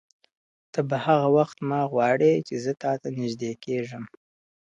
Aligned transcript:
ته 0.71 0.79
به 0.89 0.97
هغه 1.05 1.27
وخت 1.37 1.57
ما 1.69 1.81
غواړې 1.91 2.33
چي 2.47 2.55
زه 2.63 2.71
تاته 2.83 3.07
نیژدې 3.19 3.51
کېږم. 3.63 4.03